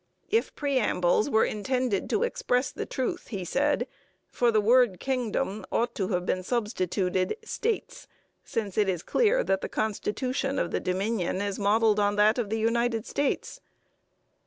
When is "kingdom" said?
4.99-5.63